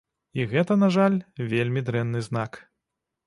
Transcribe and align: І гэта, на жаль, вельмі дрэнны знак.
І 0.39 0.45
гэта, 0.53 0.77
на 0.83 0.89
жаль, 0.95 1.17
вельмі 1.53 1.85
дрэнны 1.91 2.25
знак. 2.31 2.59